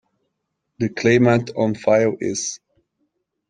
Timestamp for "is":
2.19-2.59